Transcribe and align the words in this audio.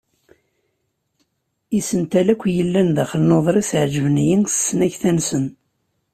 Isental 1.79 2.27
akk 2.33 2.43
yellan 2.57 2.89
daxel 2.95 3.21
n 3.27 3.35
uḍris 3.37 3.71
ɛejven-iyi 3.81 4.37
s 4.47 4.53
tesnakta-nsen. 4.55 5.45